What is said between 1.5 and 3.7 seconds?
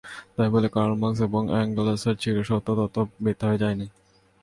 এঙ্গেলসের চিরসত্য তত্ত্ব মিথ্যা হয়ে